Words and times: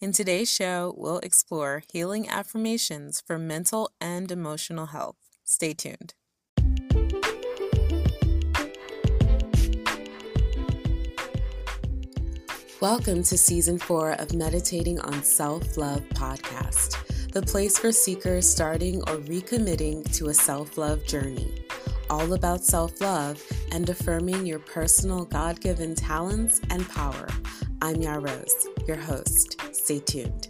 In 0.00 0.12
today's 0.12 0.48
show, 0.48 0.94
we'll 0.96 1.18
explore 1.18 1.82
healing 1.92 2.28
affirmations 2.28 3.20
for 3.20 3.36
mental 3.36 3.90
and 4.00 4.30
emotional 4.30 4.86
health. 4.86 5.16
Stay 5.42 5.74
tuned. 5.74 6.14
Welcome 12.80 13.24
to 13.24 13.36
season 13.36 13.76
four 13.80 14.12
of 14.12 14.32
Meditating 14.34 15.00
on 15.00 15.24
Self 15.24 15.76
Love 15.76 16.04
podcast, 16.10 17.32
the 17.32 17.42
place 17.42 17.76
for 17.76 17.90
seekers 17.90 18.48
starting 18.48 19.00
or 19.00 19.16
recommitting 19.16 20.04
to 20.16 20.28
a 20.28 20.34
self 20.34 20.78
love 20.78 21.04
journey. 21.06 21.64
All 22.08 22.34
about 22.34 22.64
self 22.64 23.00
love 23.00 23.42
and 23.72 23.88
affirming 23.88 24.46
your 24.46 24.60
personal 24.60 25.24
God 25.24 25.60
given 25.60 25.96
talents 25.96 26.60
and 26.70 26.88
power. 26.88 27.26
I'm 27.82 27.96
Yarose, 27.96 28.86
your 28.86 28.96
host. 28.96 29.67
Stay 29.88 30.00
tuned. 30.00 30.48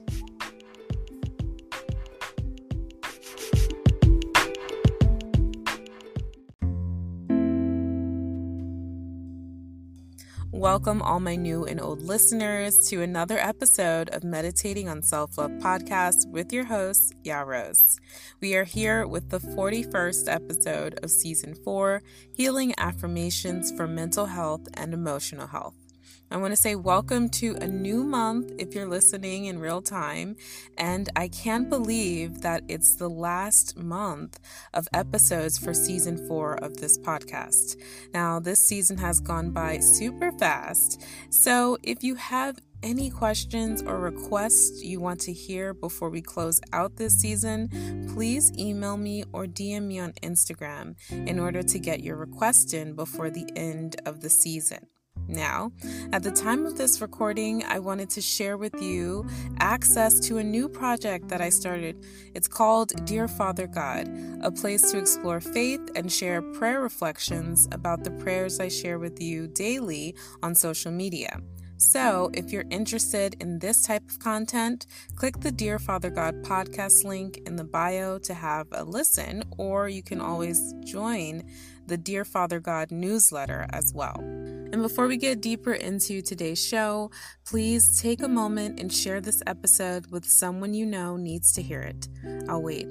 Welcome, 10.50 11.00
all 11.02 11.20
my 11.20 11.36
new 11.36 11.64
and 11.64 11.80
old 11.80 12.02
listeners, 12.02 12.88
to 12.88 13.00
another 13.02 13.38
episode 13.38 14.08
of 14.08 14.24
Meditating 14.24 14.88
on 14.88 15.02
Self 15.02 15.38
Love 15.38 15.52
podcast 15.52 16.28
with 16.30 16.52
your 16.52 16.64
host, 16.64 17.14
Yarose. 17.24 18.00
We 18.40 18.56
are 18.56 18.64
here 18.64 19.06
with 19.06 19.30
the 19.30 19.38
41st 19.38 20.26
episode 20.26 20.98
of 21.04 21.12
season 21.12 21.54
four 21.54 22.02
Healing 22.34 22.74
Affirmations 22.76 23.70
for 23.70 23.86
Mental 23.86 24.26
Health 24.26 24.66
and 24.74 24.92
Emotional 24.92 25.46
Health. 25.46 25.87
I 26.30 26.36
want 26.36 26.52
to 26.52 26.56
say 26.56 26.74
welcome 26.74 27.30
to 27.30 27.56
a 27.56 27.66
new 27.66 28.04
month 28.04 28.52
if 28.58 28.74
you're 28.74 28.86
listening 28.86 29.46
in 29.46 29.58
real 29.58 29.80
time. 29.80 30.36
And 30.76 31.08
I 31.16 31.28
can't 31.28 31.70
believe 31.70 32.42
that 32.42 32.64
it's 32.68 32.96
the 32.96 33.08
last 33.08 33.78
month 33.78 34.38
of 34.74 34.88
episodes 34.92 35.56
for 35.56 35.72
season 35.72 36.28
four 36.28 36.62
of 36.62 36.76
this 36.76 36.98
podcast. 36.98 37.76
Now, 38.12 38.40
this 38.40 38.60
season 38.60 38.98
has 38.98 39.20
gone 39.20 39.52
by 39.52 39.78
super 39.78 40.30
fast. 40.32 41.02
So 41.30 41.78
if 41.82 42.02
you 42.02 42.16
have 42.16 42.58
any 42.82 43.08
questions 43.08 43.82
or 43.82 43.98
requests 43.98 44.84
you 44.84 45.00
want 45.00 45.20
to 45.20 45.32
hear 45.32 45.72
before 45.72 46.10
we 46.10 46.20
close 46.20 46.60
out 46.74 46.96
this 46.96 47.18
season, 47.18 47.70
please 48.14 48.52
email 48.58 48.98
me 48.98 49.24
or 49.32 49.46
DM 49.46 49.84
me 49.84 49.98
on 49.98 50.12
Instagram 50.22 50.94
in 51.10 51.38
order 51.38 51.62
to 51.62 51.78
get 51.78 52.02
your 52.02 52.16
request 52.16 52.74
in 52.74 52.94
before 52.94 53.30
the 53.30 53.50
end 53.56 53.96
of 54.04 54.20
the 54.20 54.30
season. 54.30 54.88
Now, 55.28 55.72
at 56.10 56.22
the 56.22 56.30
time 56.30 56.64
of 56.64 56.78
this 56.78 57.02
recording, 57.02 57.62
I 57.64 57.78
wanted 57.80 58.08
to 58.10 58.22
share 58.22 58.56
with 58.56 58.80
you 58.80 59.28
access 59.60 60.18
to 60.20 60.38
a 60.38 60.42
new 60.42 60.70
project 60.70 61.28
that 61.28 61.42
I 61.42 61.50
started. 61.50 62.02
It's 62.34 62.48
called 62.48 63.04
Dear 63.04 63.28
Father 63.28 63.66
God, 63.66 64.08
a 64.40 64.50
place 64.50 64.90
to 64.90 64.98
explore 64.98 65.42
faith 65.42 65.82
and 65.94 66.10
share 66.10 66.40
prayer 66.40 66.80
reflections 66.80 67.68
about 67.72 68.04
the 68.04 68.10
prayers 68.10 68.58
I 68.58 68.68
share 68.68 68.98
with 68.98 69.20
you 69.20 69.48
daily 69.48 70.14
on 70.42 70.54
social 70.54 70.92
media. 70.92 71.42
So, 71.80 72.30
if 72.34 72.50
you're 72.50 72.64
interested 72.70 73.36
in 73.38 73.60
this 73.60 73.84
type 73.84 74.08
of 74.10 74.18
content, 74.18 74.86
click 75.14 75.38
the 75.38 75.52
Dear 75.52 75.78
Father 75.78 76.10
God 76.10 76.42
podcast 76.42 77.04
link 77.04 77.40
in 77.46 77.54
the 77.54 77.62
bio 77.62 78.18
to 78.18 78.34
have 78.34 78.66
a 78.72 78.82
listen, 78.82 79.44
or 79.58 79.88
you 79.88 80.02
can 80.02 80.20
always 80.20 80.74
join 80.84 81.44
the 81.88 81.96
Dear 81.96 82.24
Father 82.24 82.60
God 82.60 82.90
newsletter 82.90 83.66
as 83.72 83.92
well. 83.94 84.18
And 84.20 84.82
before 84.82 85.08
we 85.08 85.16
get 85.16 85.40
deeper 85.40 85.72
into 85.72 86.20
today's 86.20 86.64
show, 86.64 87.10
please 87.46 88.00
take 88.00 88.22
a 88.22 88.28
moment 88.28 88.78
and 88.78 88.92
share 88.92 89.20
this 89.20 89.42
episode 89.46 90.10
with 90.10 90.26
someone 90.26 90.74
you 90.74 90.84
know 90.84 91.16
needs 91.16 91.52
to 91.54 91.62
hear 91.62 91.80
it. 91.80 92.06
I'll 92.48 92.62
wait. 92.62 92.86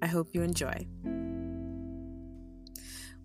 I 0.00 0.06
hope 0.06 0.28
you 0.32 0.42
enjoy. 0.42 0.86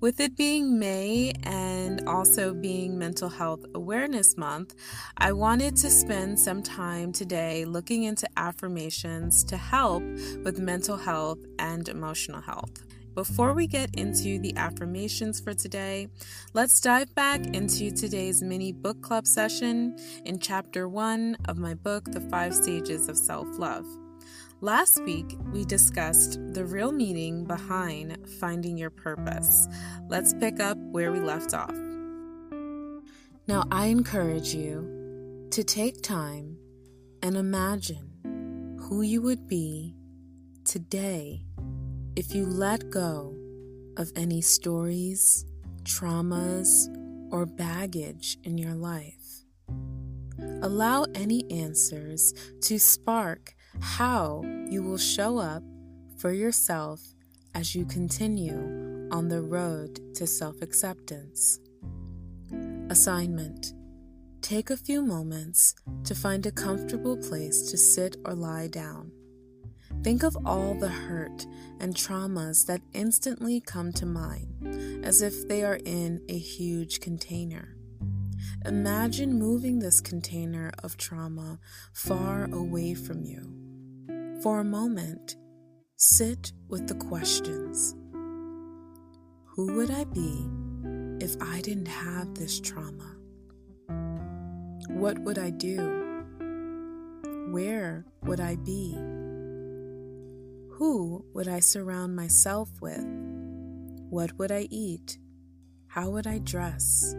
With 0.02 0.22
it 0.22 0.38
being 0.38 0.80
May 0.80 1.34
and 1.44 2.08
also 2.08 2.54
being 2.54 2.98
Mental 2.98 3.28
Health 3.28 3.66
Awareness 3.76 4.38
Month, 4.38 4.76
I 5.18 5.34
wanted 5.34 5.76
to 5.78 5.90
spend 5.90 6.40
some 6.40 6.64
time 6.64 7.12
today 7.12 7.66
looking 7.66 8.04
into 8.04 8.28
affirmations 8.38 9.44
to 9.46 9.58
help 9.58 10.02
with 10.44 10.58
mental 10.58 10.96
health 10.96 11.40
and 11.60 11.90
emotional 11.90 12.40
health. 12.40 12.82
Before 13.16 13.54
we 13.54 13.68
get 13.68 13.90
into 13.96 14.40
the 14.40 14.56
affirmations 14.56 15.40
for 15.40 15.54
today, 15.54 16.08
let's 16.54 16.80
dive 16.80 17.14
back 17.16 17.44
into 17.56 17.92
today's 17.92 18.42
mini 18.42 18.72
book 18.72 19.02
club 19.02 19.26
session 19.26 19.98
in 20.26 20.40
chapter 20.40 20.88
one 20.88 21.36
of 21.48 21.58
my 21.58 21.74
book, 21.74 22.06
The 22.06 22.22
Five 22.22 22.54
Stages 22.54 23.10
of 23.10 23.18
Self 23.18 23.48
Love. 23.58 23.86
Last 24.62 25.04
week, 25.04 25.38
we 25.52 25.66
discussed 25.66 26.40
the 26.54 26.66
real 26.66 26.92
meaning 26.92 27.46
behind 27.46 28.18
finding 28.40 28.78
your 28.78 28.90
purpose. 28.92 29.68
Let's 30.08 30.34
pick 30.34 30.60
up 30.60 30.78
where 30.78 31.12
we 31.12 31.20
left 31.20 31.54
off. 31.54 31.76
Now, 33.48 33.64
I 33.72 33.88
encourage 33.88 34.54
you 34.54 35.48
to 35.52 35.64
take 35.64 36.04
time 36.04 36.58
and 37.24 37.36
imagine 37.36 38.78
who 38.82 39.02
you 39.02 39.22
would 39.24 39.48
be 39.48 39.96
today 40.64 41.46
if 42.16 42.34
you 42.34 42.46
let 42.46 42.90
go 42.90 43.36
of 43.98 44.12
any 44.16 44.42
stories, 44.42 45.46
traumas, 45.84 46.88
or 47.32 47.46
baggage 47.46 48.38
in 48.44 48.58
your 48.58 48.74
life, 48.74 49.44
allow 50.62 51.06
any 51.16 51.50
answers 51.52 52.34
to 52.62 52.80
spark 52.80 53.54
how 53.82 54.42
you 54.70 54.82
will 54.82 54.98
show 54.98 55.38
up 55.38 55.64
for 56.18 56.32
yourself 56.32 57.02
as 57.54 57.76
you 57.76 57.86
continue 57.86 59.08
on 59.12 59.28
the 59.28 59.42
road 59.42 60.00
to 60.16 60.28
self 60.28 60.62
acceptance. 60.62 61.60
Assignment 62.90 63.74
Take 64.42 64.70
a 64.70 64.78
few 64.78 65.02
moments 65.02 65.76
to 66.06 66.16
find 66.16 66.46
a 66.46 66.52
comfortable 66.52 67.18
place 67.18 67.70
to 67.70 67.78
sit 67.78 68.16
or 68.26 68.34
lie 68.34 68.68
down. 68.68 69.12
Think 70.02 70.24
of 70.24 70.38
all 70.46 70.76
the 70.76 70.88
hurt 70.88 71.46
and 71.82 71.94
traumas 71.94 72.66
that 72.68 72.82
instantly 72.94 73.60
come 73.60 73.92
to 73.94 74.06
mind, 74.06 75.06
as 75.06 75.22
if 75.22 75.48
they 75.48 75.64
are 75.64 75.80
in 75.84 76.22
a 76.30 76.38
huge 76.38 77.02
container. 77.02 77.76
Imagine 78.66 79.38
moving 79.38 79.80
this 79.80 80.00
container 80.00 80.72
of 80.84 80.96
trauma 80.96 81.60
far 81.94 82.46
away 82.54 82.94
from 82.94 83.26
you. 83.26 83.42
For 84.42 84.62
a 84.62 84.66
moment, 84.66 85.36
sit 85.98 86.54
with 86.70 86.88
the 86.88 86.96
questions 86.96 87.94
Who 89.48 89.76
would 89.76 89.92
I 89.92 90.06
be 90.06 90.48
if 91.20 91.36
I 91.42 91.60
didn't 91.60 91.90
have 91.90 92.36
this 92.36 92.60
trauma? 92.62 93.18
What 94.88 95.20
would 95.20 95.38
I 95.38 95.50
do? 95.50 95.78
Where 97.52 98.06
would 98.24 98.40
I 98.40 98.56
be? 98.56 98.98
Who 100.80 101.26
would 101.34 101.50
I 101.50 101.60
surround 101.60 102.16
myself 102.16 102.70
with? 102.80 103.04
What 104.10 104.40
would 104.40 104.50
I 104.50 104.66
eat? 104.72 105.18
How 105.88 106.10
would 106.10 106.26
I 106.26 106.40
dress? 106.40 107.14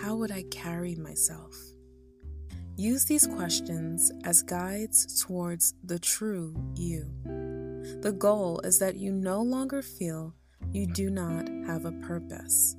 How 0.00 0.14
would 0.14 0.30
I 0.30 0.44
carry 0.52 0.94
myself? 0.94 1.56
Use 2.76 3.04
these 3.04 3.26
questions 3.26 4.12
as 4.22 4.44
guides 4.44 5.20
towards 5.20 5.74
the 5.82 5.98
true 5.98 6.54
you. 6.76 7.10
The 8.00 8.14
goal 8.16 8.60
is 8.60 8.78
that 8.78 8.94
you 8.94 9.10
no 9.10 9.42
longer 9.42 9.82
feel 9.82 10.32
you 10.70 10.86
do 10.86 11.10
not 11.10 11.48
have 11.66 11.86
a 11.86 11.98
purpose. 12.06 12.76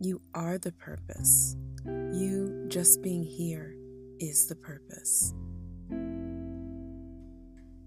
You 0.00 0.20
are 0.34 0.58
the 0.58 0.72
purpose. 0.72 1.56
You 1.84 2.64
just 2.66 3.00
being 3.00 3.22
here 3.22 3.76
is 4.18 4.48
the 4.48 4.56
purpose. 4.56 5.32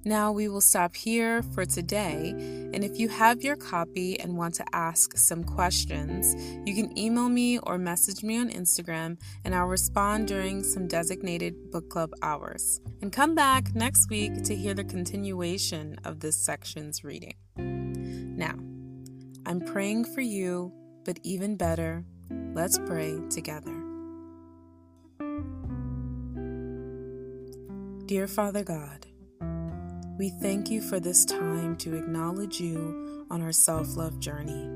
Now 0.06 0.32
we 0.32 0.48
will 0.48 0.62
stop 0.62 0.96
here 0.96 1.44
for 1.44 1.66
today. 1.66 2.30
And 2.74 2.84
if 2.84 2.98
you 2.98 3.10
have 3.10 3.42
your 3.42 3.58
copy 3.58 4.20
and 4.20 4.38
want 4.38 4.56
to 4.56 4.66
ask 4.74 5.18
some 5.18 5.44
questions, 5.44 6.36
you 6.66 6.74
can 6.74 6.98
email 6.98 7.28
me 7.28 7.60
or 7.60 7.78
message 7.78 8.24
me 8.24 8.38
on 8.38 8.50
Instagram, 8.50 9.20
and 9.44 9.54
I'll 9.54 9.66
respond 9.66 10.28
during 10.28 10.64
some 10.64 10.88
designated 10.88 11.72
book 11.72 11.90
club 11.90 12.12
hours. 12.22 12.80
And 13.02 13.12
come 13.12 13.36
back 13.36 13.76
next 13.76 14.10
week 14.10 14.44
to 14.44 14.56
hear 14.56 14.74
the 14.74 14.86
continuation 14.86 15.98
of 16.06 16.22
this 16.22 16.38
section's 16.38 17.04
reading. 17.04 17.36
Now, 17.58 18.56
I'm 19.46 19.60
praying 19.60 20.06
for 20.06 20.22
you, 20.22 20.72
but 21.04 21.20
even 21.24 21.58
better, 21.58 22.06
let's 22.54 22.78
pray 22.80 23.20
together. 23.30 23.76
Dear 28.06 28.28
Father 28.28 28.64
God, 28.64 29.06
we 30.20 30.30
thank 30.30 30.70
you 30.70 30.82
for 30.82 31.00
this 31.00 31.24
time 31.24 31.78
to 31.78 31.96
acknowledge 31.96 32.60
you 32.60 33.26
on 33.32 33.42
our 33.42 33.54
self 33.54 33.96
love 33.96 34.20
journey. 34.20 34.70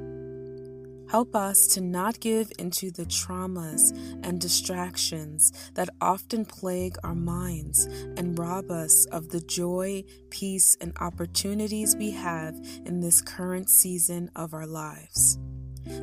Help 1.12 1.36
us 1.36 1.68
to 1.68 1.82
not 1.82 2.20
give 2.22 2.50
into 2.58 2.90
the 2.90 3.06
traumas 3.06 3.92
and 4.24 4.40
distractions 4.40 5.52
that 5.74 5.90
often 6.00 6.46
plague 6.46 6.96
our 7.04 7.14
minds 7.14 7.86
and 8.18 8.40
rob 8.40 8.72
us 8.72 9.06
of 9.08 9.30
the 9.30 9.42
joy, 9.42 10.02
peace, 10.30 10.78
and 10.80 10.94
opportunities 11.02 11.94
we 11.98 12.12
have 12.12 12.56
in 12.86 13.02
this 13.02 13.22
current 13.22 13.70
season 13.70 14.32
of 14.38 14.54
our 14.54 14.66
lives. 14.66 15.38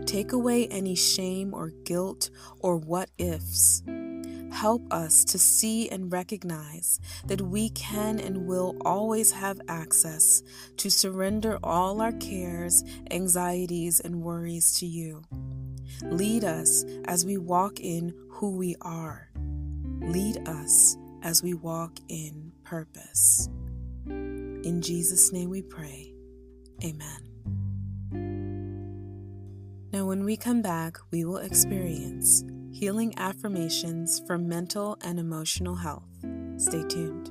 Take 0.05 0.33
away 0.33 0.69
any 0.69 0.95
shame 0.95 1.55
or 1.55 1.73
guilt 1.85 2.29
or 2.61 2.77
what 2.77 3.11
ifs. 3.17 3.83
Help 4.53 4.83
us 4.93 5.25
to 5.25 5.39
see 5.39 5.89
and 5.89 6.13
recognize 6.13 7.01
that 7.27 7.41
we 7.41 7.71
can 7.71 8.19
and 8.19 8.47
will 8.47 8.77
always 8.85 9.33
have 9.33 9.61
access 9.69 10.43
to 10.77 10.91
surrender 10.91 11.59
all 11.63 12.01
our 12.01 12.13
cares, 12.13 12.85
anxieties, 13.11 14.01
and 14.01 14.23
worries 14.23 14.79
to 14.79 14.87
you. 14.87 15.23
Lead 16.03 16.45
us 16.45 16.85
as 17.05 17.25
we 17.25 17.37
walk 17.37 17.81
in 17.81 18.13
who 18.31 18.57
we 18.57 18.75
are. 18.81 19.31
Lead 20.01 20.49
us 20.49 20.97
as 21.23 21.43
we 21.43 21.55
walk 21.55 21.99
in 22.09 22.53
purpose. 22.65 23.49
In 24.07 24.81
Jesus' 24.83 25.33
name 25.33 25.51
we 25.51 25.63
pray. 25.63 26.13
Amen. 26.85 27.31
Now, 29.93 30.07
when 30.07 30.25
we 30.25 30.37
come 30.37 30.63
back, 30.63 30.99
we 31.11 31.25
will 31.25 31.39
experience 31.39 32.45
healing 32.81 33.13
affirmations 33.19 34.23
for 34.27 34.39
mental 34.39 34.97
and 35.03 35.19
emotional 35.19 35.75
health. 35.75 36.09
Stay 36.57 36.83
tuned. 36.89 37.29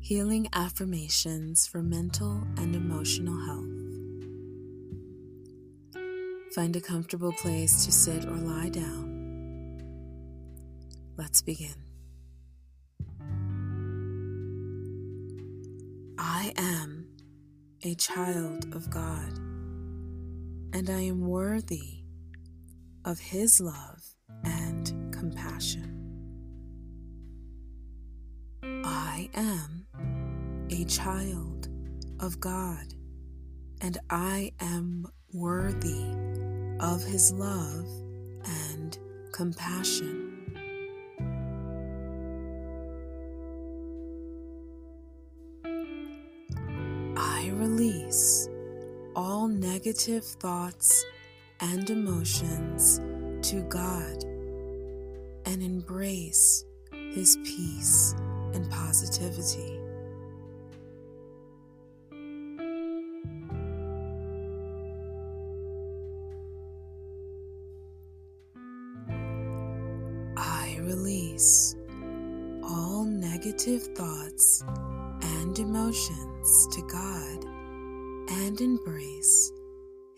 Healing 0.00 0.48
affirmations 0.52 1.66
for 1.66 1.82
mental 1.82 2.42
and 2.58 2.76
emotional 2.76 3.40
health. 3.46 3.64
Find 6.54 6.76
a 6.76 6.80
comfortable 6.82 7.32
place 7.32 7.86
to 7.86 7.92
sit 7.92 8.26
or 8.26 8.36
lie 8.36 8.68
down. 8.68 9.16
Let's 11.16 11.40
begin. 11.40 11.85
I 16.46 16.52
am 16.58 17.08
a 17.82 17.96
child 17.96 18.72
of 18.72 18.88
God, 18.88 19.36
and 20.72 20.88
I 20.88 21.00
am 21.00 21.26
worthy 21.26 22.04
of 23.04 23.18
His 23.18 23.60
love 23.60 24.00
and 24.44 25.12
compassion. 25.12 25.92
I 28.62 29.28
am 29.34 29.86
a 30.70 30.84
child 30.84 31.68
of 32.20 32.38
God, 32.38 32.94
and 33.80 33.98
I 34.08 34.52
am 34.60 35.08
worthy 35.32 36.04
of 36.78 37.02
his 37.02 37.32
love 37.32 37.88
and 38.44 38.96
compassion. 39.32 40.25
Release 48.06 48.48
all 49.16 49.48
negative 49.48 50.24
thoughts 50.24 51.04
and 51.60 51.88
emotions 51.90 53.00
to 53.42 53.62
God 53.62 54.24
and 55.46 55.62
embrace 55.62 56.64
His 56.92 57.36
peace 57.44 58.14
and 58.54 58.70
positivity. 58.70 59.75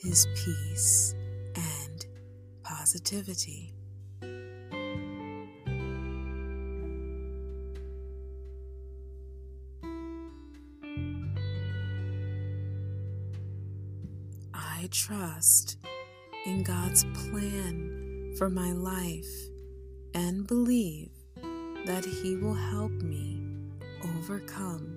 His 0.09 0.27
peace 0.35 1.15
and 1.55 2.07
positivity. 2.63 3.75
I 14.55 14.89
trust 14.91 15.77
in 16.47 16.63
God's 16.63 17.05
plan 17.05 18.33
for 18.39 18.49
my 18.49 18.73
life 18.73 19.27
and 20.15 20.47
believe 20.47 21.11
that 21.85 22.07
He 22.07 22.35
will 22.37 22.55
help 22.55 22.93
me 22.93 23.43
overcome 24.17 24.97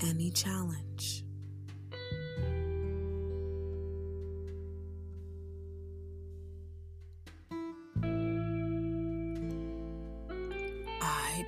any 0.00 0.30
challenge. 0.30 1.27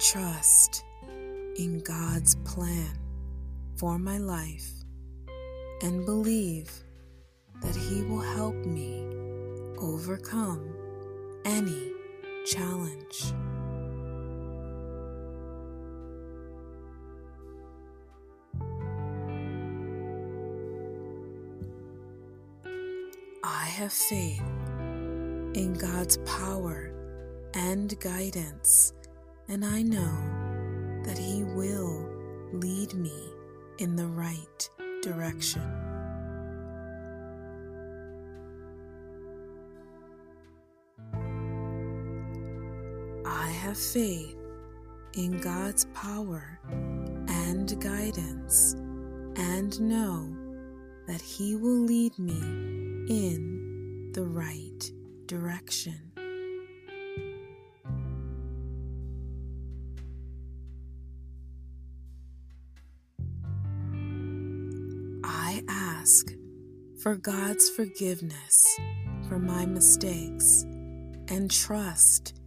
Trust 0.00 0.82
in 1.56 1.80
God's 1.84 2.34
plan 2.36 2.98
for 3.76 3.98
my 3.98 4.16
life 4.16 4.70
and 5.82 6.06
believe 6.06 6.72
that 7.60 7.76
He 7.76 8.02
will 8.02 8.20
help 8.20 8.54
me 8.54 9.04
overcome 9.78 10.74
any 11.44 11.92
challenge. 12.46 13.34
I 23.44 23.64
have 23.64 23.92
faith 23.92 24.40
in 25.54 25.76
God's 25.78 26.16
power 26.18 26.90
and 27.52 27.98
guidance, 28.00 28.94
and 29.50 29.64
I 29.64 29.82
know 29.82 31.02
that 31.04 31.18
He 31.18 31.42
will 31.42 32.08
lead 32.52 32.94
me 32.94 33.12
in 33.78 33.96
the 33.96 34.06
right 34.06 34.70
direction. 35.02 35.60
I 43.26 43.48
have 43.48 43.76
faith 43.76 44.36
in 45.14 45.40
God's 45.40 45.86
power 45.94 46.60
and 46.70 47.80
guidance 47.80 48.74
and 49.34 49.80
know 49.80 50.32
that 51.08 51.20
He 51.20 51.56
will 51.56 51.80
lead 51.80 52.16
me 52.20 52.40
in 53.08 54.12
the 54.12 54.24
right 54.24 54.92
direction. 55.26 56.09
Ask 66.00 66.32
for 67.02 67.14
God's 67.14 67.68
forgiveness 67.68 68.78
for 69.28 69.38
my 69.38 69.66
mistakes 69.66 70.62
and 71.28 71.50
trust 71.50 72.40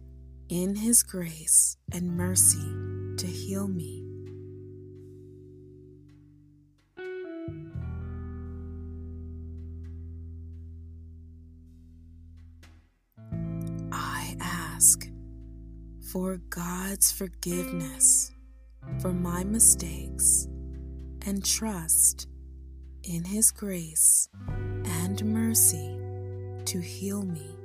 in 0.48 0.74
His 0.74 1.02
grace 1.04 1.76
and 1.92 2.16
mercy 2.16 2.66
to 3.18 3.26
heal 3.26 3.68
me. 3.68 4.02
I 13.92 14.36
ask 14.40 15.08
for 16.10 16.38
God's 16.50 17.12
forgiveness 17.12 18.32
for 19.00 19.12
my 19.12 19.44
mistakes 19.44 20.48
and 21.24 21.44
trust 21.44 22.26
in 23.06 23.24
His 23.24 23.50
grace 23.50 24.28
and 25.02 25.24
mercy 25.24 25.98
to 26.64 26.80
heal 26.80 27.22
me. 27.22 27.56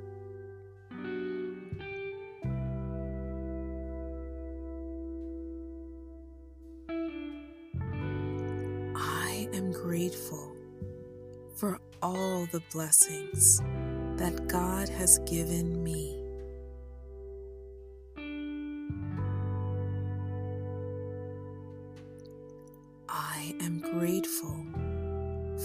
I 8.94 9.48
am 9.54 9.72
grateful 9.72 10.54
for 11.56 11.78
all 12.02 12.46
the 12.52 12.62
blessings 12.72 13.60
that 14.16 14.46
God 14.46 14.88
has 14.90 15.18
given 15.20 15.82
me. 15.82 16.16
I 23.08 23.54
am 23.60 23.80
grateful 23.80 24.56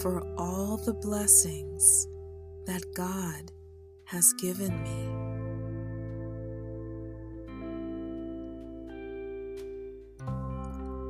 for 0.02 0.22
all 0.38 0.78
the 0.78 0.94
blessings 0.94 2.08
that 2.66 2.84
God 2.96 3.52
has 4.06 4.34
given 4.34 4.84
me. 4.84 5.10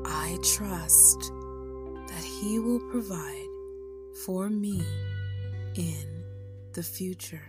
I 0.05 0.37
trust 0.43 1.31
that 2.07 2.23
He 2.23 2.59
will 2.59 2.79
provide 2.91 3.47
for 4.25 4.49
me 4.49 4.83
in 5.75 6.23
the 6.73 6.83
future. 6.83 7.41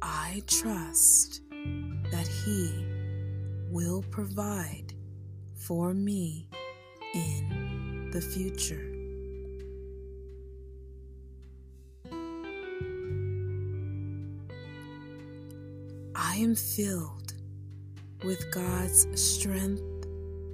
I 0.00 0.42
trust 0.46 1.42
that 2.12 2.28
He 2.28 2.85
will 3.76 4.02
provide 4.10 4.94
for 5.54 5.92
me 5.92 6.48
in 7.12 8.08
the 8.10 8.22
future. 8.22 8.80
I 16.14 16.36
am 16.36 16.54
filled 16.54 17.34
with 18.24 18.50
God's 18.50 19.06
strength, 19.20 19.82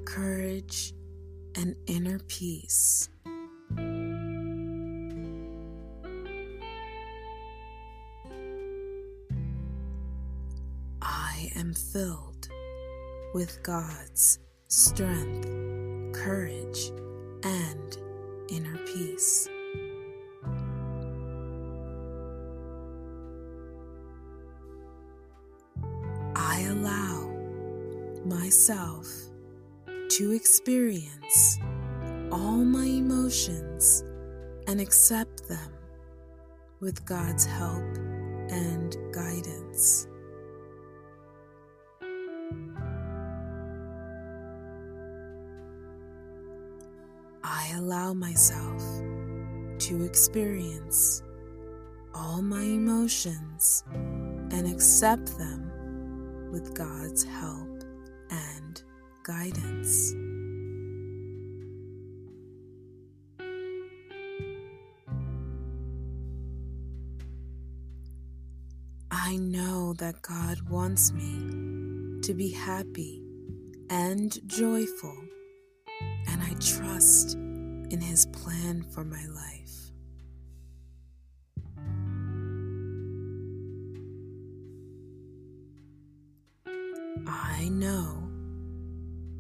courage, 0.04 0.92
and 1.54 1.76
inner 1.86 2.18
peace. 2.26 3.08
I 11.00 11.52
am 11.54 11.72
filled 11.72 12.31
with 13.32 13.62
God's 13.62 14.38
strength, 14.68 15.48
courage, 16.12 16.90
and 17.44 17.96
inner 18.48 18.76
peace. 18.86 19.48
I 26.34 26.60
allow 26.68 27.30
myself 28.24 29.06
to 30.10 30.32
experience 30.32 31.58
all 32.30 32.64
my 32.64 32.84
emotions 32.84 34.04
and 34.66 34.80
accept 34.80 35.48
them 35.48 35.72
with 36.80 37.04
God's 37.06 37.46
help 37.46 37.96
and 38.50 38.96
guidance. 39.12 40.06
Allow 47.92 48.14
myself 48.14 48.82
to 49.78 50.02
experience 50.02 51.22
all 52.14 52.40
my 52.40 52.62
emotions 52.62 53.84
and 53.90 54.66
accept 54.66 55.36
them 55.36 56.50
with 56.50 56.74
God's 56.74 57.22
help 57.22 57.84
and 58.30 58.82
guidance. 59.24 60.14
I 69.10 69.36
know 69.36 69.92
that 69.98 70.22
God 70.22 70.66
wants 70.70 71.12
me 71.12 72.20
to 72.22 72.32
be 72.32 72.52
happy 72.52 73.22
and 73.90 74.38
joyful, 74.48 75.16
and 76.26 76.40
I 76.40 76.54
trust 76.58 77.36
in 77.92 78.00
His 78.00 78.24
plan 78.24 78.82
for 78.82 79.04
my 79.04 79.26
life. 79.26 79.92
I 87.26 87.68
know 87.68 88.30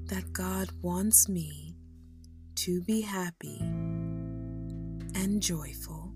that 0.04 0.34
God 0.34 0.68
wants 0.82 1.30
me 1.30 1.74
to 2.56 2.82
be 2.82 3.00
happy 3.00 3.58
and 5.14 5.40
joyful, 5.40 6.12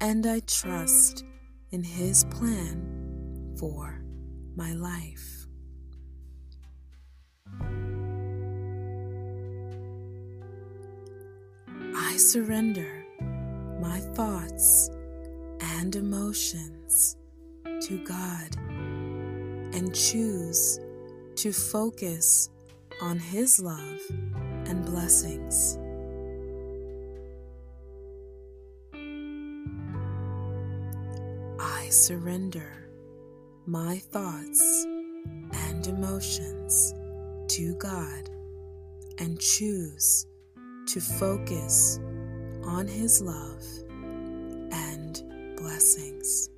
and 0.00 0.26
I 0.26 0.40
trust 0.40 1.22
in 1.70 1.84
His 1.84 2.24
plan 2.24 3.54
for 3.58 4.02
my 4.56 4.72
life. 4.72 5.45
Surrender 12.26 13.06
my 13.80 14.00
thoughts 14.00 14.90
and 15.60 15.94
emotions 15.94 17.16
to 17.80 18.02
God 18.04 18.56
and 19.72 19.94
choose 19.94 20.80
to 21.36 21.52
focus 21.52 22.50
on 23.00 23.20
His 23.20 23.60
love 23.60 24.00
and 24.66 24.84
blessings. 24.84 25.78
I 31.60 31.88
surrender 31.90 32.88
my 33.66 33.98
thoughts 33.98 34.84
and 35.68 35.86
emotions 35.86 36.92
to 37.50 37.76
God 37.76 38.28
and 39.20 39.38
choose 39.38 40.26
to 40.88 41.00
focus 41.00 42.00
on 42.66 42.88
His 42.88 43.22
love 43.22 43.64
and 44.72 45.22
blessings. 45.56 46.50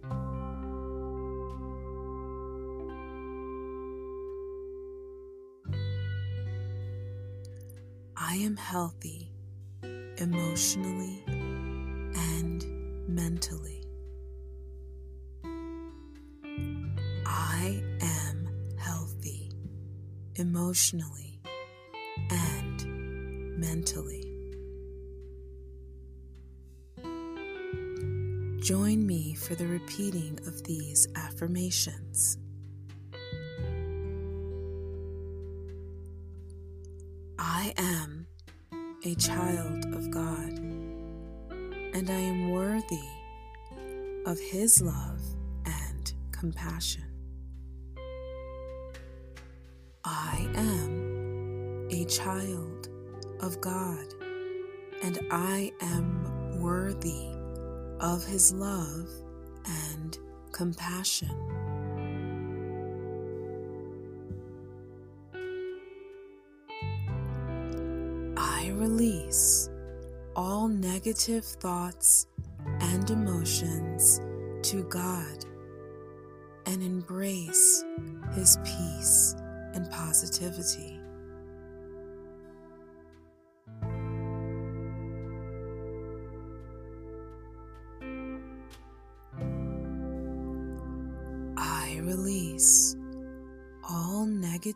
I 8.16 8.34
am 8.34 8.56
healthy 8.56 9.30
emotionally 10.18 11.22
and 11.26 12.64
mentally. 13.08 13.84
I 17.26 17.82
am 18.00 18.48
healthy 18.76 19.50
emotionally 20.36 21.40
and 22.30 23.58
mentally. 23.58 24.27
Join 28.68 29.06
me 29.06 29.32
for 29.32 29.54
the 29.54 29.66
repeating 29.66 30.38
of 30.46 30.62
these 30.62 31.08
affirmations. 31.16 32.36
I 37.38 37.72
am 37.78 38.26
a 39.06 39.14
child 39.14 39.86
of 39.94 40.10
God, 40.10 40.58
and 41.94 42.10
I 42.10 42.20
am 42.20 42.50
worthy 42.50 43.08
of 44.26 44.38
His 44.38 44.82
love 44.82 45.22
and 45.64 46.12
compassion. 46.30 47.06
I 50.04 50.46
am 50.56 51.88
a 51.90 52.04
child 52.04 52.90
of 53.40 53.62
God, 53.62 54.12
and 55.02 55.18
I 55.30 55.72
am 55.80 56.60
worthy 56.60 57.37
of 58.00 58.24
His 58.24 58.52
love 58.52 59.08
and 59.66 60.18
compassion. 60.52 61.30
I 68.36 68.70
release 68.74 69.70
all 70.36 70.68
negative 70.68 71.44
thoughts 71.44 72.26
and 72.80 73.10
emotions 73.10 74.20
to 74.62 74.82
God 74.84 75.44
and 76.66 76.82
embrace 76.82 77.84
His 78.34 78.58
peace 78.64 79.34
and 79.74 79.90
positivity. 79.90 80.97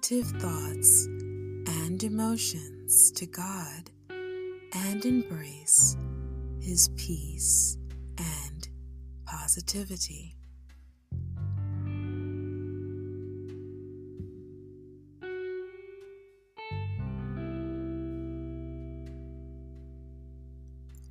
positive 0.03 0.41
thoughts 0.41 1.07
and 1.79 2.03
emotions 2.03 3.13
to 3.13 3.25
God 3.25 3.91
and 4.73 5.05
embrace 5.05 5.97
His 6.61 6.89
peace 6.97 7.77
and 8.19 8.69
positivity. 9.25 10.35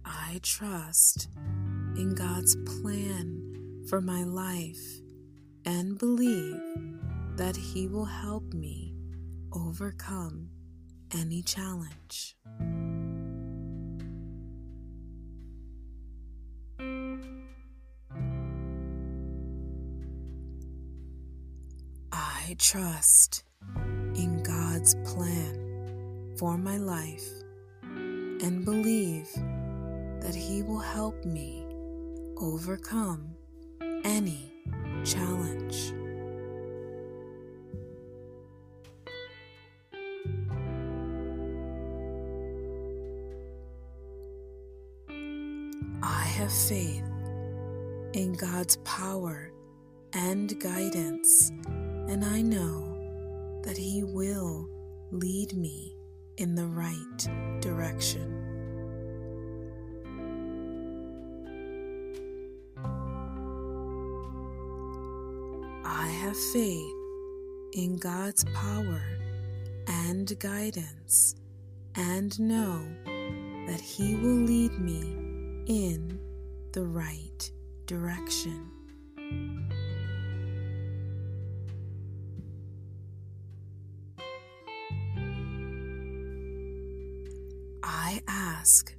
I 0.04 0.40
trust 0.44 1.30
in 1.96 2.14
God's 2.14 2.58
plan 2.66 3.86
for 3.88 4.02
my 4.02 4.26
life 4.26 5.02
and 5.66 5.98
believe 5.98 6.60
that 7.36 7.56
He 7.56 7.88
will 7.88 8.06
help 8.06 8.54
me 8.54 8.94
overcome 9.54 10.50
any 11.14 11.42
challenge. 11.42 12.36
I 22.12 22.56
trust 22.58 23.44
in 24.16 24.42
God's 24.44 24.96
plan 25.06 26.36
for 26.38 26.58
my 26.58 26.78
life 26.78 27.28
and 27.84 28.66
believe 28.66 29.30
that 30.22 30.36
He 30.36 30.64
will 30.64 30.80
help 30.80 31.24
me 31.26 31.66
overcome 32.38 33.36
any 34.04 34.52
challenge. 35.04 35.94
I 46.04 46.24
have 46.24 46.52
faith 46.52 47.04
in 48.14 48.34
God's 48.34 48.78
power 48.78 49.52
and 50.14 50.60
guidance, 50.60 51.52
and 52.08 52.26
I 52.26 52.42
know 52.42 53.62
that 53.64 53.78
He 53.78 54.04
will 54.04 54.68
lead 55.12 55.54
me 55.54 55.96
in 56.38 56.56
the 56.56 56.66
right 56.66 57.62
direction. 57.62 58.38
I 65.86 66.08
have 66.08 66.38
faith 66.52 66.96
in 67.74 67.98
God's 67.98 68.44
power 68.46 69.04
and 69.86 70.40
guidance 70.40 71.36
and 71.96 72.40
know 72.40 72.82
that 73.68 73.80
He 73.80 74.16
will 74.16 74.46
lead 74.46 74.80
me 74.80 75.31
in 75.68 76.20
the 76.74 76.84
right 76.84 77.52
direction. 77.86 78.72
I 87.84 88.22
ask 88.28 88.96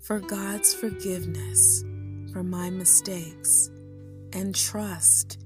for 0.00 0.20
God's 0.20 0.74
forgiveness 0.74 1.84
for 2.32 2.42
my 2.42 2.70
mistakes 2.70 3.70
and 4.32 4.54
trust 4.54 5.38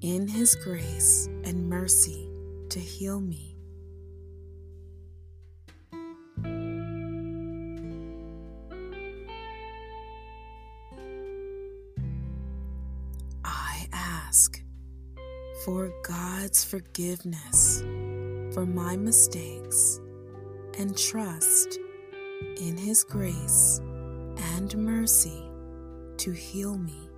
in 0.00 0.28
His 0.28 0.54
grace 0.54 1.26
and 1.44 1.68
mercy 1.68 2.28
to 2.70 2.78
heal 2.78 3.20
me. 3.20 3.47
Ask 14.28 14.62
for 15.64 15.90
God's 16.06 16.62
forgiveness 16.62 17.80
for 18.52 18.66
my 18.66 18.94
mistakes 18.94 20.00
and 20.78 20.96
trust 20.96 21.78
in 22.60 22.76
His 22.76 23.04
grace 23.04 23.80
and 24.54 24.76
mercy 24.76 25.42
to 26.18 26.32
heal 26.32 26.76
me. 26.76 27.08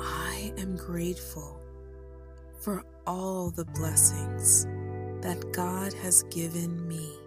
I 0.00 0.54
am 0.56 0.76
grateful 0.76 1.60
for 2.60 2.82
all 3.06 3.50
the 3.50 3.66
blessings 3.66 4.64
that 5.20 5.52
God 5.52 5.92
has 5.92 6.22
given 6.30 6.88
me. 6.88 7.25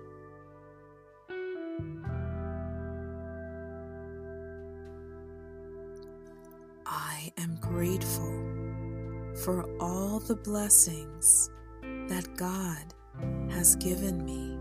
The 10.27 10.36
blessings 10.36 11.49
that 11.82 12.27
God 12.36 12.93
has 13.51 13.75
given 13.75 14.23
me. 14.25 14.58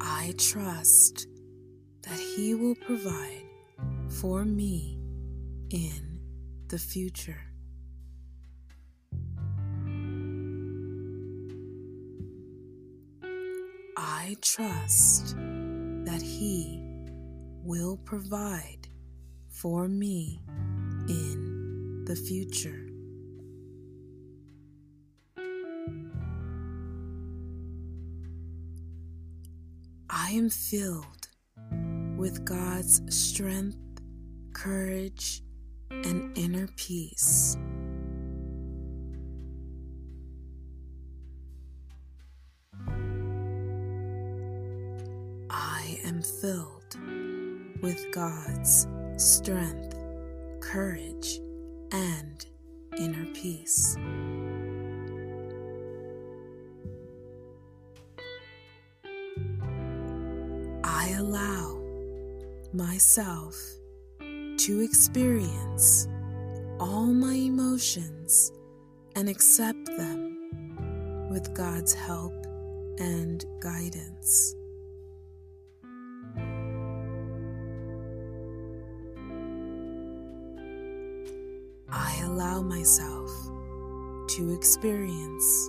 I 0.00 0.34
trust 0.36 1.26
that 2.02 2.18
He 2.18 2.54
will 2.54 2.74
provide 2.74 3.44
for 4.08 4.44
me 4.44 4.98
in 5.70 6.20
the 6.68 6.78
future. 6.78 7.40
I 13.96 14.36
trust 14.40 15.36
that 16.04 16.22
He 16.22 16.80
will 17.64 17.96
provide 17.98 18.88
for 19.62 19.86
me 19.86 20.40
in 21.08 22.04
the 22.04 22.16
future. 22.16 22.84
I 30.10 30.30
am 30.30 30.50
filled 30.50 31.28
with 32.16 32.44
God's 32.44 33.02
strength, 33.08 33.78
courage, 34.52 35.44
and 35.92 36.36
inner 36.36 36.66
peace. 36.74 37.56
I 45.48 46.00
am 46.04 46.20
filled 46.20 46.96
with 47.80 48.04
God's 48.10 48.88
strength, 49.22 49.96
courage, 50.60 51.38
and 51.92 52.44
inner 52.98 53.24
peace. 53.34 53.96
I 60.82 61.14
allow 61.18 61.80
myself 62.72 63.54
to 64.18 64.80
experience 64.80 66.08
all 66.80 67.06
my 67.06 67.34
emotions 67.34 68.52
and 69.14 69.28
accept 69.28 69.86
them 69.86 71.28
with 71.30 71.54
God's 71.54 71.94
help 71.94 72.34
and 72.98 73.44
guidance. 73.60 74.56
Allow 82.32 82.62
myself 82.62 83.30
to 84.26 84.54
experience 84.54 85.68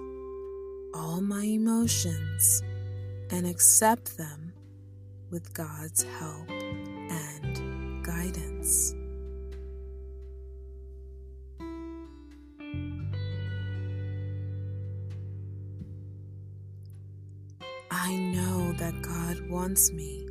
all 0.94 1.20
my 1.20 1.44
emotions 1.44 2.64
and 3.32 3.46
accept 3.46 4.18
them 4.18 4.54
with 5.30 5.54
God's 5.54 6.04
help 6.04 6.50
and 6.50 8.06
guidance. 8.06 8.96
I 17.92 18.16
know 18.16 18.72
that 18.78 19.02
God 19.02 19.50
wants 19.50 19.92
me 19.92 20.30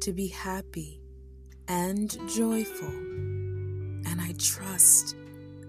to 0.00 0.12
be 0.12 0.26
happy 0.26 1.00
and 1.68 2.10
joyful, 2.28 2.88
and 2.88 4.20
I 4.20 4.34
trust 4.38 5.14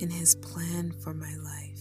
in 0.04 0.10
His 0.10 0.36
plan 0.36 0.92
for 0.92 1.14
my 1.14 1.34
life. 1.38 1.80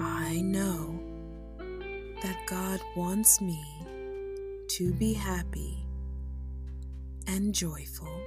I 0.00 0.40
know 0.40 0.98
that 2.20 2.36
God 2.48 2.80
wants 2.96 3.40
me 3.40 3.64
to 4.70 4.92
be 4.94 5.12
happy 5.12 5.86
and 7.28 7.54
joyful, 7.54 8.20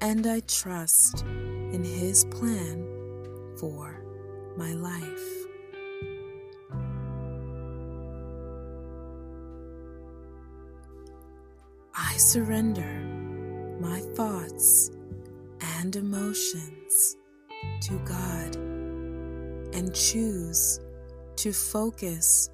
and 0.00 0.26
I 0.26 0.40
trust 0.40 1.22
in 1.22 1.84
His 1.84 2.24
plan 2.24 2.84
for 3.60 4.02
my 4.56 4.72
life. 4.72 5.47
Surrender 12.18 13.06
my 13.80 14.00
thoughts 14.16 14.90
and 15.78 15.94
emotions 15.94 17.16
to 17.80 17.96
God 18.04 18.56
and 19.72 19.94
choose 19.94 20.80
to 21.36 21.52
focus 21.52 22.50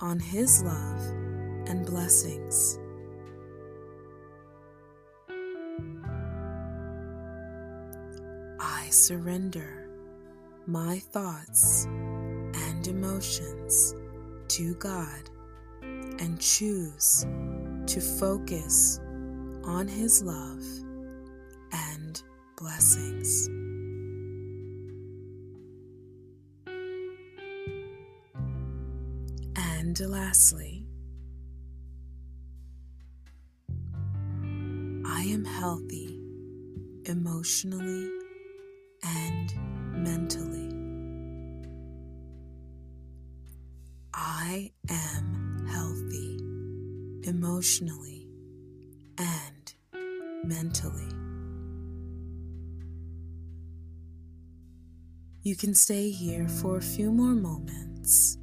on 0.00 0.20
His 0.20 0.62
love 0.62 1.00
and 1.66 1.84
blessings. 1.84 2.78
I 8.60 8.86
surrender 8.90 9.88
my 10.66 11.00
thoughts 11.00 11.86
and 11.86 12.86
emotions 12.86 13.96
to 14.46 14.74
God 14.76 15.28
and 15.82 16.40
choose 16.40 17.26
to 17.86 18.00
focus 18.00 19.00
on 19.68 19.86
His 19.86 20.22
love 20.22 20.64
and 21.72 22.22
blessings. 22.56 23.48
And 29.56 30.00
lastly, 30.00 30.86
I 35.06 35.22
am 35.22 35.44
healthy 35.44 36.18
emotionally 37.04 38.08
and 39.02 39.54
mentally. 40.02 40.68
I 44.14 44.72
am 44.88 45.66
healthy 45.66 46.38
emotionally 47.28 48.26
and 49.18 49.57
mentally. 50.48 51.08
You 55.42 55.56
can 55.56 55.74
stay 55.74 56.10
here 56.10 56.48
for 56.48 56.78
a 56.78 56.82
few 56.82 57.12
more 57.12 57.34
moments, 57.34 58.38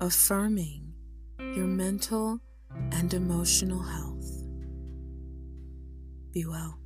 affirming 0.00 0.92
your 1.38 1.66
mental 1.66 2.40
and 2.92 3.12
emotional 3.12 3.82
health. 3.82 4.44
Be 6.32 6.44
well. 6.46 6.79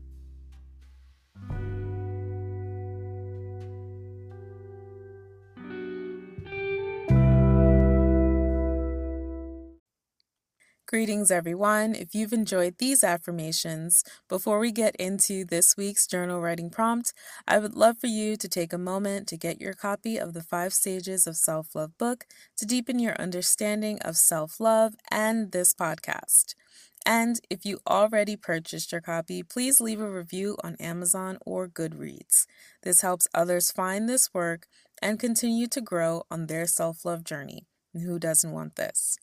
Greetings, 10.95 11.33
everyone. 11.33 11.97
If 11.97 12.15
you've 12.15 12.33
enjoyed 12.33 12.79
these 12.79 13.03
affirmations, 13.03 14.05
before 14.29 14.61
we 14.61 14.71
get 14.71 14.95
into 14.95 15.45
this 15.45 15.77
week's 15.77 16.07
journal 16.07 16.41
writing 16.41 16.71
prompt, 16.71 17.13
I 17.49 17.59
would 17.59 17.75
love 17.75 17.99
for 17.99 18.07
you 18.07 18.37
to 18.37 18.49
take 18.49 18.73
a 18.73 18.79
moment 18.79 19.27
to 19.27 19.37
get 19.37 19.61
your 19.61 19.73
copy 19.73 20.19
of 20.19 20.35
the 20.35 20.43
Five 20.45 20.73
Stages 20.73 21.27
of 21.27 21.37
Self 21.37 21.75
Love 21.75 21.99
book 21.99 22.27
to 22.59 22.65
deepen 22.65 23.01
your 23.01 23.21
understanding 23.21 23.99
of 24.03 24.17
self 24.17 24.61
love 24.61 24.95
and 25.11 25.51
this 25.51 25.75
podcast. 25.75 26.55
And 27.05 27.41
if 27.51 27.67
you 27.67 27.81
already 27.89 28.37
purchased 28.37 28.93
your 28.93 29.01
copy, 29.01 29.43
please 29.43 29.81
leave 29.81 30.01
a 30.01 30.09
review 30.09 30.57
on 30.63 30.77
Amazon 30.77 31.39
or 31.45 31.67
Goodreads. 31.67 32.47
This 32.85 33.01
helps 33.01 33.27
others 33.35 33.73
find 33.73 34.09
this 34.09 34.33
work 34.33 34.69
and 35.03 35.19
continue 35.19 35.67
to 35.67 35.81
grow 35.81 36.23
on 36.31 36.47
their 36.47 36.69
self 36.69 37.05
love 37.05 37.25
journey. 37.25 37.67
And 37.93 38.05
who 38.05 38.21
doesn't 38.21 38.53
want 38.53 38.77
this? 38.77 39.19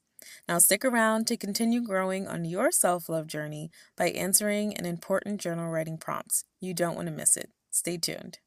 Now, 0.47 0.59
stick 0.59 0.83
around 0.85 1.27
to 1.27 1.37
continue 1.37 1.81
growing 1.81 2.27
on 2.27 2.45
your 2.45 2.71
self 2.71 3.09
love 3.09 3.27
journey 3.27 3.71
by 3.97 4.09
answering 4.09 4.75
an 4.77 4.85
important 4.85 5.41
journal 5.41 5.69
writing 5.69 5.97
prompt. 5.97 6.43
You 6.59 6.73
don't 6.73 6.95
want 6.95 7.07
to 7.07 7.13
miss 7.13 7.37
it. 7.37 7.49
Stay 7.69 7.97
tuned. 7.97 8.39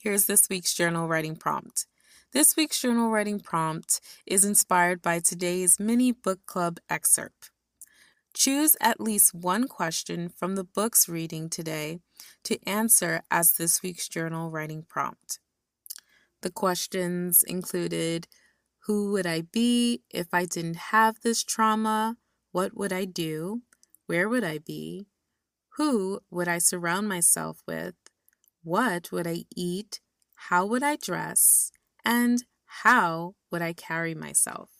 Here's 0.00 0.26
this 0.26 0.48
week's 0.48 0.74
journal 0.74 1.08
writing 1.08 1.36
prompt. 1.36 1.86
This 2.32 2.56
week's 2.56 2.80
journal 2.80 3.10
writing 3.10 3.40
prompt 3.40 4.00
is 4.26 4.44
inspired 4.44 5.00
by 5.00 5.20
today's 5.20 5.80
mini 5.80 6.12
book 6.12 6.40
club 6.46 6.78
excerpt. 6.90 7.50
Choose 8.34 8.76
at 8.82 9.00
least 9.00 9.34
one 9.34 9.66
question 9.66 10.28
from 10.28 10.56
the 10.56 10.64
book's 10.64 11.08
reading 11.08 11.48
today 11.48 12.00
to 12.44 12.62
answer 12.68 13.22
as 13.30 13.54
this 13.54 13.82
week's 13.82 14.08
journal 14.08 14.50
writing 14.50 14.84
prompt. 14.86 15.38
The 16.42 16.50
questions 16.50 17.42
included 17.42 18.28
who 18.86 19.10
would 19.10 19.26
I 19.26 19.40
be 19.40 20.02
if 20.10 20.28
I 20.32 20.44
didn't 20.44 20.76
have 20.76 21.20
this 21.20 21.42
trauma? 21.42 22.16
What 22.52 22.76
would 22.76 22.92
I 22.92 23.04
do? 23.04 23.62
Where 24.06 24.28
would 24.28 24.44
I 24.44 24.58
be? 24.58 25.08
Who 25.76 26.20
would 26.30 26.46
I 26.46 26.58
surround 26.58 27.08
myself 27.08 27.62
with? 27.66 27.96
What 28.62 29.10
would 29.10 29.26
I 29.26 29.44
eat? 29.56 30.00
How 30.36 30.64
would 30.66 30.84
I 30.84 30.94
dress? 30.94 31.72
And 32.04 32.44
how 32.82 33.34
would 33.50 33.60
I 33.60 33.72
carry 33.72 34.14
myself? 34.14 34.70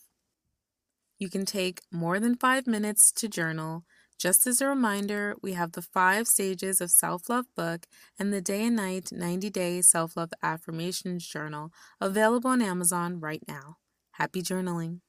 You 1.18 1.28
can 1.28 1.44
take 1.44 1.80
more 1.90 2.20
than 2.20 2.36
five 2.36 2.68
minutes 2.68 3.10
to 3.10 3.28
journal. 3.28 3.84
Just 4.18 4.46
as 4.46 4.60
a 4.60 4.68
reminder, 4.68 5.34
we 5.42 5.54
have 5.54 5.72
the 5.72 5.82
five 5.82 6.28
stages 6.28 6.80
of 6.80 6.92
self 6.92 7.28
love 7.28 7.46
book 7.56 7.86
and 8.20 8.32
the 8.32 8.40
day 8.40 8.66
and 8.66 8.76
night 8.76 9.10
90 9.10 9.50
day 9.50 9.82
self 9.82 10.16
love 10.16 10.30
affirmations 10.44 11.26
journal 11.26 11.72
available 12.00 12.50
on 12.50 12.62
Amazon 12.62 13.18
right 13.18 13.42
now. 13.48 13.78
Happy 14.18 14.42
journaling. 14.42 15.00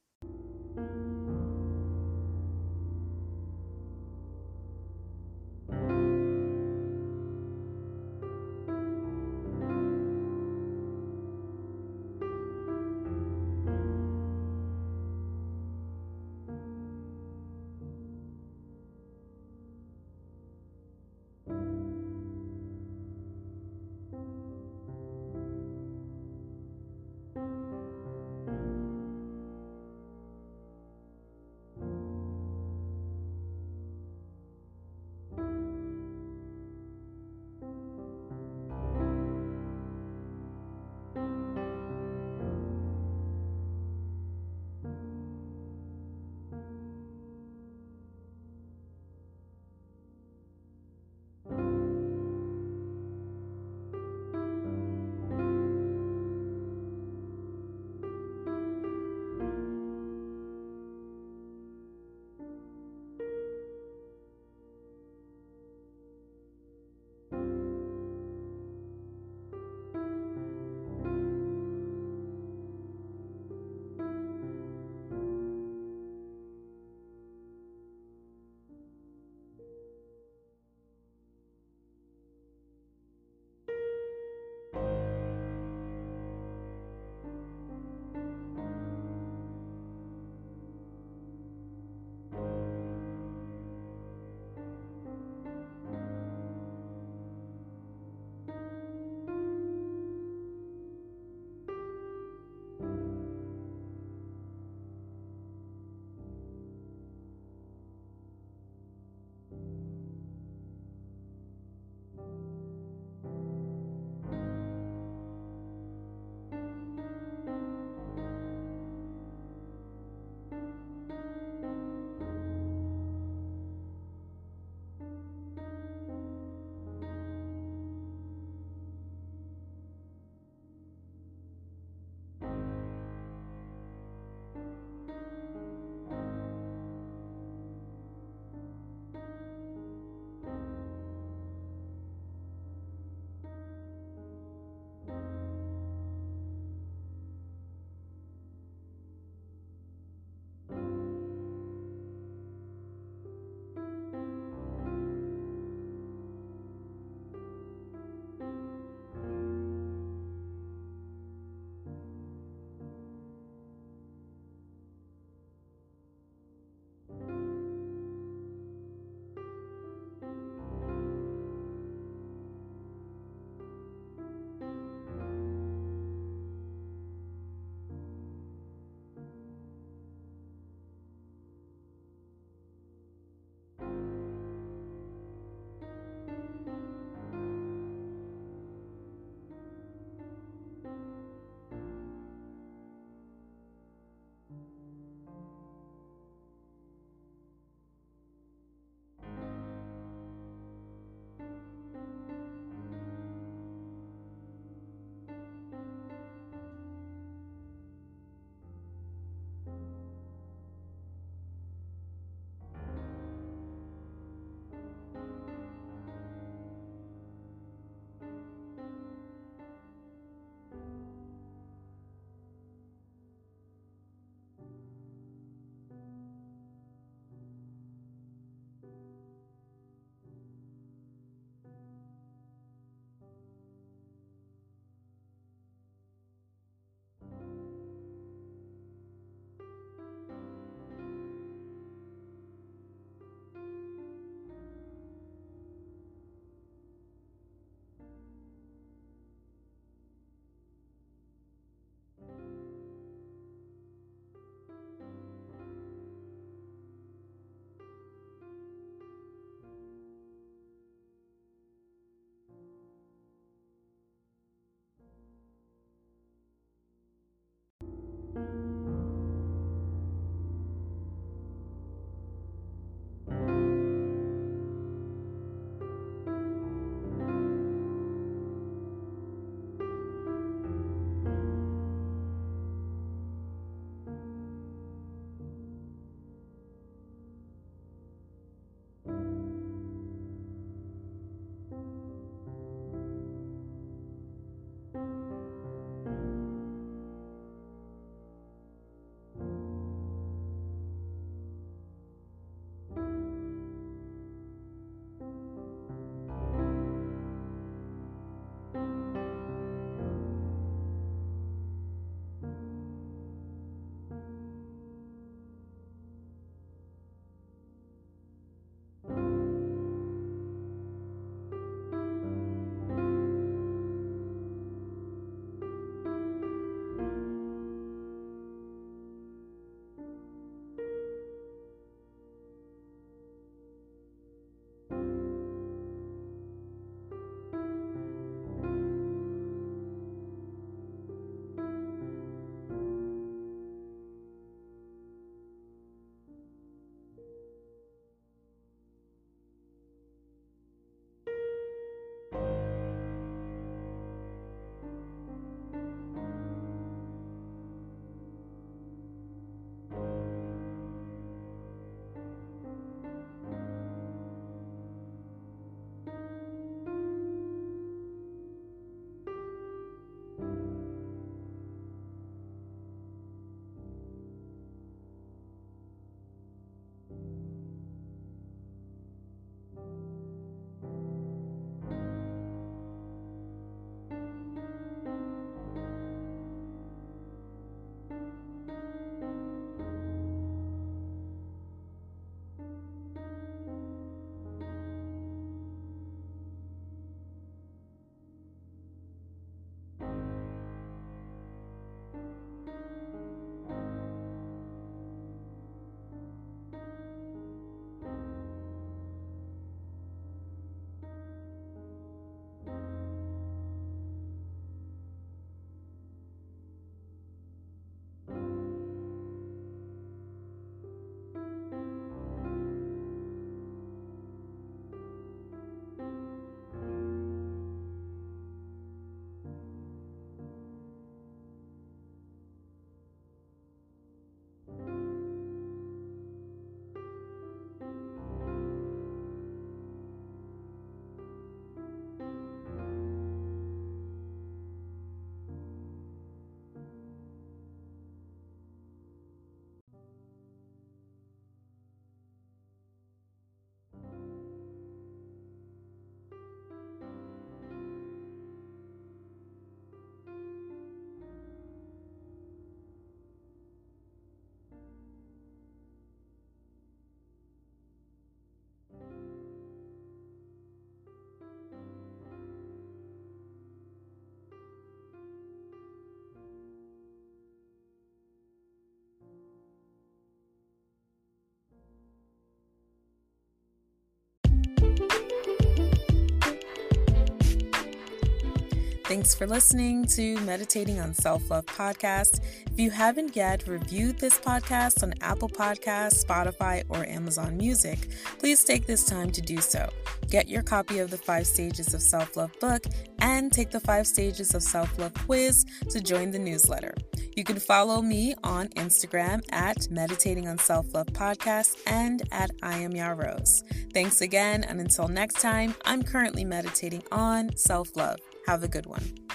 Thanks 489.07 489.33
for 489.33 489.47
listening 489.47 490.03
to 490.07 490.37
Meditating 490.41 490.99
on 490.99 491.13
Self 491.13 491.49
Love 491.49 491.65
podcast. 491.65 492.41
If 492.69 492.77
you 492.77 492.91
haven't 492.91 493.37
yet 493.37 493.65
reviewed 493.65 494.19
this 494.19 494.37
podcast 494.37 495.01
on 495.01 495.13
Apple 495.21 495.47
Podcasts, 495.47 496.25
Spotify, 496.25 496.83
or 496.89 497.05
Amazon 497.05 497.55
Music, 497.55 497.99
please 498.37 498.65
take 498.65 498.85
this 498.85 499.05
time 499.05 499.31
to 499.31 499.41
do 499.41 499.61
so. 499.61 499.89
Get 500.29 500.49
your 500.49 500.61
copy 500.61 500.99
of 500.99 501.09
the 501.09 501.17
Five 501.17 501.47
Stages 501.47 501.93
of 501.93 502.01
Self 502.01 502.35
Love 502.35 502.51
book 502.59 502.83
and 503.19 503.49
take 503.49 503.71
the 503.71 503.79
Five 503.79 504.07
Stages 504.07 504.53
of 504.53 504.61
Self 504.61 504.99
Love 504.99 505.13
quiz 505.13 505.63
to 505.89 506.01
join 506.01 506.31
the 506.31 506.39
newsletter. 506.39 506.93
You 507.33 507.45
can 507.45 507.61
follow 507.61 508.01
me 508.01 508.35
on 508.43 508.67
Instagram 508.75 509.41
at 509.53 509.89
Meditating 509.89 510.49
on 510.49 510.57
Self 510.57 510.93
Love 510.93 511.07
Podcast 511.07 511.77
and 511.87 512.23
at 512.33 512.51
I 512.61 512.79
Am 512.79 512.91
Yarose. 512.91 513.63
Thanks 513.93 514.19
again, 514.19 514.65
and 514.65 514.81
until 514.81 515.07
next 515.07 515.39
time, 515.39 515.75
I'm 515.85 516.03
currently 516.03 516.43
meditating 516.43 517.03
on 517.09 517.55
self 517.55 517.95
love. 517.95 518.19
Have 518.47 518.63
a 518.63 518.67
good 518.69 518.85
one. 518.85 519.26